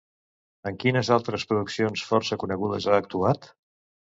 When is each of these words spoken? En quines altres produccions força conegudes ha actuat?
En 0.69 0.79
quines 0.83 1.11
altres 1.17 1.45
produccions 1.51 2.07
força 2.13 2.41
conegudes 2.45 2.89
ha 2.93 2.99
actuat? 3.05 3.51